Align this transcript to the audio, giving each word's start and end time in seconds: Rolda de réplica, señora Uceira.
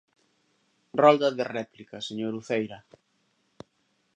Rolda 1.01 1.29
de 1.37 1.45
réplica, 1.57 1.97
señora 2.07 2.39
Uceira. 2.41 2.79